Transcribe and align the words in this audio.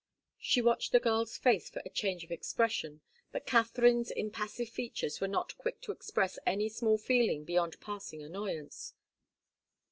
She 0.39 0.63
watched 0.63 0.93
the 0.93 0.99
girl's 0.99 1.37
face 1.37 1.69
for 1.69 1.83
a 1.85 1.89
change 1.91 2.23
of 2.23 2.31
expression, 2.31 3.01
but 3.31 3.45
Katharine's 3.45 4.09
impassive 4.09 4.67
features 4.69 5.21
were 5.21 5.27
not 5.27 5.55
quick 5.59 5.79
to 5.81 5.91
express 5.91 6.39
any 6.43 6.69
small 6.69 6.97
feeling 6.97 7.45
beyond 7.45 7.79
passing 7.81 8.23
annoyance. 8.23 8.95